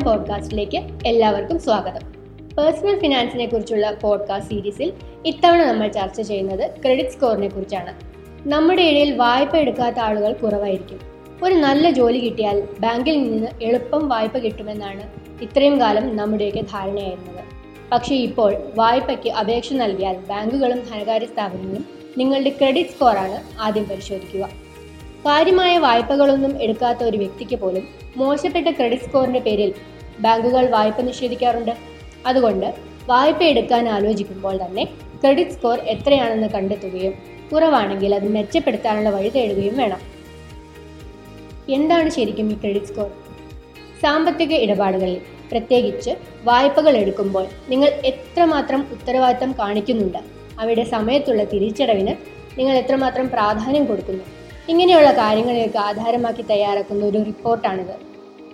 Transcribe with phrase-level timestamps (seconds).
[0.00, 2.00] ഫിനാൻസിലേക്ക് എല്ലാവർക്കും സ്വാഗതം.
[2.58, 4.92] പേഴ്സണൽ ഫിനാൻസിനെ കുറിച്ചുള്ള പോഡ്കാസ്റ്റ് സീരീസിൽ
[5.26, 7.94] ഇത്തവണ നമ്മൾ ചർച്ച ചെയ്യുന്നത് ക്രെഡിറ്റ് സ്കോറിനെ കുറിച്ചാണ്
[8.48, 11.00] നമ്മുടെ ഇടയിൽ വായ്പ എടുക്കാത്ത ആളുകൾ കുറവായിരിക്കും.
[11.44, 15.02] ഒരു നല്ല ജോലി കിട്ടിയാൽ ബാങ്കിൽ നിന്ന് എളുപ്പം വായ്പ കിട്ടുമെന്നാണ്
[15.42, 17.44] ഇത്രയും കാലം നമ്മുടെയൊക്കെ ധാരണയായിരുന്നത്.
[17.92, 21.86] പക്ഷേ ഇപ്പോൾ വായ്പയ്ക്ക് അപേക്ഷ നൽകിയാൽ ബാങ്കുകളും ധനകാര്യ സ്ഥാപനങ്ങളും
[22.18, 24.65] നിങ്ങളുടെ ക്രെഡിറ്റ് സ്കോറാണ് ആദ്യം പരിശോധിക്കുക.
[25.26, 27.84] കാര്യമായ വായ്പകളൊന്നും എടുക്കാത്ത ഒരു വ്യക്തിക്ക് പോലും
[28.16, 29.70] മോശപ്പെട്ട ക്രെഡിറ്റ് സ്കോറിന്റെ പേരിൽ
[30.20, 31.72] ബാങ്കുകൾ വായ്പ നിഷേധിക്കാറുണ്ട്.
[32.26, 32.68] അതുകൊണ്ട്
[33.08, 34.84] വായ്പ എടുക്കാൻ ആലോചിക്കുമ്പോൾ തന്നെ
[35.22, 37.14] ക്രെഡിറ്റ് സ്കോർ എത്രയാണെന്ന് കണ്ടെത്തുകയും
[37.52, 40.00] കുറവാണെങ്കിൽ അത് മെച്ചപ്പെടുത്താനുള്ള വഴി തേടുകയും വേണം.
[41.68, 43.10] എന്താണ് ശരിക്കും ഈ ക്രെഡിറ്റ് സ്കോർ
[44.02, 46.12] സാമ്പത്തിക ഇടപാടുകളിൽ പ്രത്യേകിച്ച്
[46.44, 50.18] വായ്പകൾ എടുക്കുമ്പോൾ നിങ്ങൾ എത്രമാത്രം ഉത്തരവാദിത്തം കാണിക്കുന്നുണ്ട്?
[50.60, 52.14] അവയുടെ സമയത്തുള്ള തിരിച്ചടവിന്
[52.58, 54.24] നിങ്ങൾ എത്രമാത്രം പ്രാധാന്യം കൊടുക്കുന്നു?
[54.68, 57.94] ഇങ്ങനെയുള്ള കാര്യങ്ങളെയൊക്കെ ആധാരമാക്കി തയ്യാറാക്കുന്ന ഒരു റിപ്പോർട്ടാണിത്.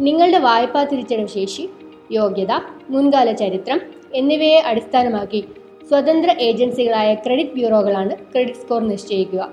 [0.00, 1.68] നിങ്ങളുടെ വായ്പാ തിരിച്ചടവ് ശേഷി
[2.12, 2.52] യോഗ്യത
[2.90, 3.80] മുൻകാല ചരിത്രം
[4.14, 5.44] എന്നിവയെ അടിസ്ഥാനമാക്കി
[5.88, 9.52] സ്വതന്ത്ര ഏജൻസികളായ ക്രെഡിറ്റ് ബ്യൂറോകളാണ് ക്രെഡിറ്റ് സ്കോർ നിശ്ചയിക്കുക.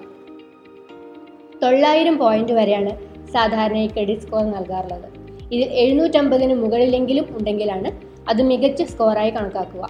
[1.64, 2.90] തൊള്ളായിരം പോയിന്റ് വരെയാണ്
[3.32, 5.08] സാധാരണയായി ക്രെഡിറ്റ് സ്കോർ നൽകാറുള്ളത്.
[5.52, 7.92] ഇതിൽ എഴുന്നൂറ്റമ്പതിന് മുകളിലെങ്കിലും ഉണ്ടെങ്കിലാണ്
[8.30, 9.90] അത് മികച്ച സ്കോറായി കണക്കാക്കുക.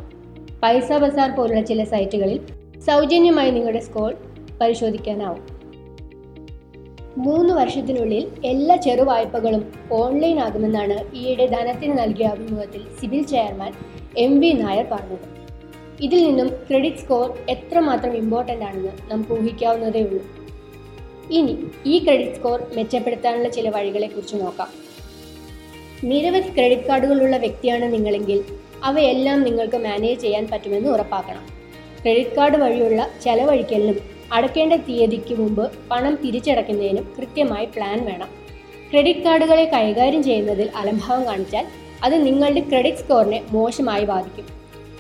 [0.64, 2.40] പൈസ ബസാർ പോലുള്ള ചില സൈറ്റുകളിൽ
[2.80, 4.16] സൗജന്യമായി നിങ്ങളുടെ സ്കോർ
[4.62, 5.55] പരിശോധിക്കാനാവും.
[7.18, 13.74] മൂന്ന് വർഷത്തിനുള്ളിൽ എല്ലാ ചെറുവായ്പകളും ഓൺലൈൻ ആകുമെന്നാണ് ഈയിടെ ധനത്തിന് നൽകിയ അഭിമുഖത്തിൽ CIBIL chairman
[14.18, 15.28] M V Nair പറഞ്ഞത്.
[16.02, 20.22] ഇതിൽ നിന്നും ക്രെഡിറ്റ് സ്കോർ എത്രമാത്രം ഇമ്പോർട്ടന്റ് ആണെന്ന് നമുക്ക് ഊഹിക്കാവുന്നതേ ഉള്ളൂ.
[21.32, 24.68] ഇനി ഈ ക്രെഡിറ്റ് സ്കോർ മെച്ചപ്പെടുത്താനുള്ള ചില വഴികളെക്കുറിച്ച് നോക്കാം.
[26.04, 28.44] നിരവധി ക്രെഡിറ്റ് കാർഡുകളുള്ള വ്യക്തിയാണ് നിങ്ങളെങ്കിൽ
[28.84, 31.46] അവയെല്ലാം നിങ്ങൾക്ക് മാനേജ് ചെയ്യാൻ പറ്റുമെന്ന് ഉറപ്പാക്കണം.
[32.02, 38.28] ക്രെഡിറ്റ് കാർഡ് വഴിയുള്ള ചെലവഴിക്കലിനും അടയ്ക്കേണ്ട തീയതിക്ക് മുമ്പ് പണം തിരിച്ചടയ്ക്കുന്നതിനും കൃത്യമായി പ്ലാൻ വേണം.
[38.92, 41.66] ക്രെഡിറ്റ് കാർഡുകളെ കൈകാര്യം ചെയ്യുന്നതിൽ അലംഭാവം കാണിച്ചാൽ
[42.04, 44.46] അത് നിങ്ങളുടെ ക്രെഡിറ്റ് സ്കോറിനെ മോശമായി ബാധിക്കും.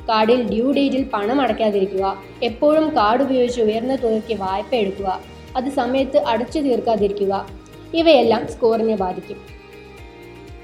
[0.10, 5.22] കാർഡിൽ ഡ്യൂ ഡേറ്റിൽ പണം അടയ്ക്കാതിരിക്കുക എപ്പോഴും കാർഡ് ഉപയോഗിച്ച് ഉയർന്ന തുകയ്ക്ക് വായ്പ എടുക്കുക
[5.56, 7.48] അത് സമയത്ത് അടച്ചു തീർക്കാതിരിക്കുക
[7.94, 9.38] ഇവയെല്ലാം സ്കോറിനെ ബാധിക്കും.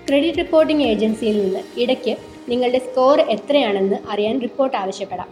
[0.09, 2.17] ക്രെഡിറ്റ് റിപ്പോർട്ടിംഗ് ഏജൻസിയിൽ നിന്ന് ഇടയ്ക്ക്
[2.49, 5.27] നിങ്ങളുടെ സ്കോർ എത്രയാണെന്ന് അറിയാൻ റിപ്പോർട്ട് ആവശ്യപ്പെടാം.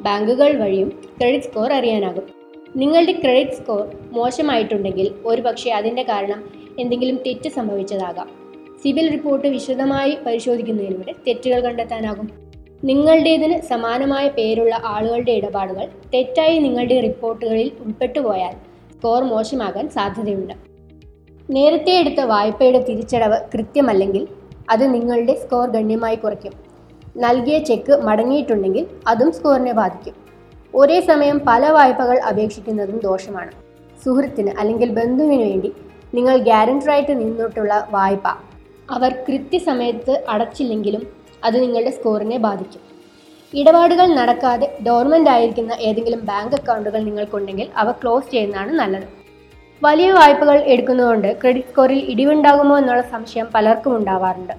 [0.00, 0.88] ബാങ്കുകൾ വഴിയും
[1.18, 2.39] ക്രെഡിറ്റ് സ്കോർ അറിയാനാകും.
[2.76, 6.44] നിങ്ങളുടെ ക്രെഡിറ്റ് സ്കോർ മോശമായിട്ടുണ്ടെങ്കിൽ ഒരുപക്ഷെ അതിന്റെ കാരണം
[6.78, 8.30] എന്തെങ്കിലും തെറ്റ് സംഭവിച്ചതാകാം.
[8.82, 12.30] സിവിൽ റിപ്പോർട്ട് വിശദമായി പരിശോധിക്കുന്നതിലൂടെ തെറ്റുകൾ കണ്ടെത്താനാകും.
[12.84, 18.52] നിങ്ങളുടേതിന് സമാനമായ പേരുള്ള ആളുകളുടെ ഇടപാടുകൾ തെറ്റായി നിങ്ങളുടെ റിപ്പോർട്ടുകളിൽ ഉൾപ്പെട്ടുപോയാൽ
[18.96, 20.54] സ്കോർ മോശമാകാൻ സാധ്യതയുണ്ട്.
[21.50, 24.28] നേരത്തെ എടുത്ത വായ്പയുടെ തിരിച്ചടവ് കൃത്യമല്ലെങ്കിൽ
[24.70, 26.52] അത് നിങ്ങളുടെ സ്കോർ ഗണ്യമായി കുറയ്ക്കും.
[27.16, 30.29] നൽകിയ ചെക്ക് മടങ്ങിയിട്ടുണ്ടെങ്കിൽ അതും സ്കോറിനെ ബാധിക്കും.
[30.74, 33.50] ഒരേ സമയം പല വായ്പകൾ അപേക്ഷിക്കുന്നതും ദോഷമാണ്.
[34.04, 35.72] സുഹൃത്തിന് അല്ലെങ്കിൽ ബന്ധുവിന് വേണ്ടി
[36.14, 38.28] നിങ്ങൾ ഗ്യാരണ്ടറായിട്ട് നിന്നിട്ടുള്ള വായ്പ
[38.90, 41.06] അവർ കൃത്യസമയത്ത് അടച്ചില്ലെങ്കിലും
[41.44, 42.80] അത് നിങ്ങളുടെ സ്കോറിനെ ബാധിക്കും.
[43.54, 49.08] ഇടപാടുകൾ നടക്കാതെ ഡോർമെന്റ് ആയിരിക്കുന്ന ഏതെങ്കിലും ബാങ്ക് അക്കൗണ്ടുകൾ നിങ്ങൾക്കുണ്ടെങ്കിൽ അവ ക്ലോസ് ചെയ്യുന്നതാണ് നല്ലത്.
[49.82, 54.52] വലിയ വായ്പകൾ എടുക്കുന്നതുകൊണ്ട് ക്രെഡിറ്റ് സ്കോറിൽ ഇടിവുണ്ടാകുമോ എന്നുള്ള സംശയം പലർക്കും ഉണ്ടാവാറുണ്ട്.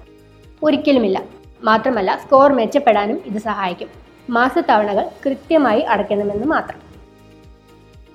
[0.62, 1.22] ഒരിക്കലുമില്ല.
[1.64, 3.88] മാത്രമല്ല സ്കോർ മെച്ചപ്പെടാനും ഇത് സഹായിക്കും.
[4.30, 6.80] മാസത്തവണകൾ കൃത്യമായി അടയ്ക്കണമെന്ന് മാത്രം.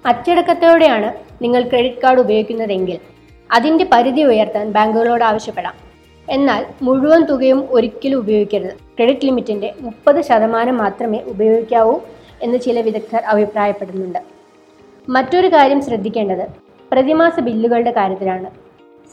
[0.05, 1.13] അച്ചടക്കത്തോടെയാണ്
[1.43, 2.97] നിങ്ങൾ ക്രെഡിറ്റ് കാർഡ് ഉപയോഗിക്കുന്നതെങ്കിൽ
[3.51, 5.73] അതിന്റെ പരിധി ഉയർത്താൻ ബാങ്കുകളോട് ആവശ്യപ്പെടാം.
[6.29, 8.71] എന്നാൽ മുഴുവൻ തുകയും ഒരിക്കലും ഉപയോഗിക്കരുത്.
[8.71, 11.99] ക്രെഡിറ്റ് ലിമിറ്റിന്റെ മുപ്പത് ശതമാനം മാത്രമേ ഉപയോഗിക്കാവൂ
[12.41, 14.19] എന്ന് ചില വിദഗ്ധർ അഭിപ്രായപ്പെടുന്നുണ്ട്.
[15.09, 16.47] മറ്റൊരു കാര്യം ശ്രദ്ധിക്കേണ്ടത്
[16.91, 18.51] പ്രതിമാസ ബില്ലുകളുടെ കാര്യത്തിലാണ്.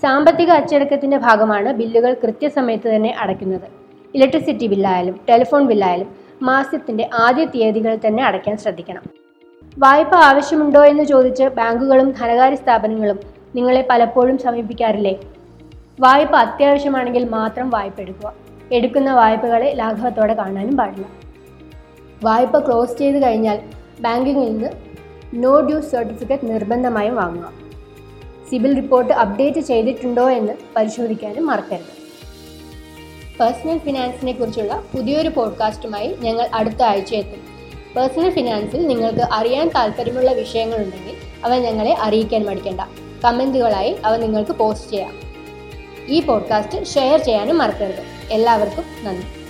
[0.02, 3.68] സാമ്പത്തിക അച്ചടക്കത്തിന്റെ ഭാഗമാണ് ബില്ലുകൾ കൃത്യസമയത്ത് തന്നെ അടയ്ക്കുന്നത്.
[4.14, 9.02] ഇലക്ട്രിസിറ്റി ബില്ലായാലും ടെലിഫോൺ ബില്ലായാലും മാസത്തിന്റെ ആദ്യ തീയതികളിൽ തന്നെ അടയ്ക്കാൻ ശ്രദ്ധിക്കണം.
[9.78, 13.18] വായ്പ ആവശ്യമുണ്ടോ എന്ന് ചോദിച്ച് ബാങ്കുകളും ധനകാര്യ സ്ഥാപനങ്ങളും
[13.56, 15.20] നിങ്ങളെ പലപ്പോഴും സമീപിക്കാറില്ലേ?
[16.00, 18.32] വായ്പ അത്യാവശ്യമാണെങ്കിൽ മാത്രം വായ്പ എടുക്കുക.
[18.72, 21.06] എടുക്കുന്ന വായ്പകളെ ലാഘവത്തോടെ കാണാനും പാടില്ല.
[22.24, 23.60] വായ്പ ക്ലോസ് ചെയ്ത് കഴിഞ്ഞാൽ
[24.00, 24.68] ബാങ്കിൽ നിന്ന്
[25.34, 27.52] നോ ഡ്യൂ സർട്ടിഫിക്കറ്റ് നിർബന്ധമായും വാങ്ങുക.
[28.50, 32.03] സിബിൽ റിപ്പോർട്ട് അപ്ഡേറ്റ് ചെയ്തിട്ടുണ്ടോ എന്ന് പരിശോധിക്കാനും മറക്കരുത്.
[33.40, 37.42] പേഴ്സണൽ ഫിനാൻസിനെ കുറിച്ചുള്ള പുതിയൊരു പോഡ്കാസ്റ്റുമായി ഞങ്ങൾ അടുത്ത ആഴ്ച എത്തും.
[37.96, 41.14] പേഴ്സണൽ ഫിനാൻസിൽ നിങ്ങൾക്ക് അറിയാൻ താല്പര്യമുള്ള വിഷയങ്ങളുണ്ടെങ്കിൽ
[41.44, 42.80] അവ ഞങ്ങളെ അറിയിക്കാൻ മടിക്കേണ്ട.
[43.24, 45.20] കമന്റുകളായി അവ നിങ്ങൾക്ക് പോസ്റ്റ് ചെയ്യാം.
[46.06, 48.04] ഈ പോഡ്കാസ്റ്റ് ഷെയർ ചെയ്യാനും മറക്കരുത്.
[48.30, 49.43] എല്ലാവർക്കും നന്ദി.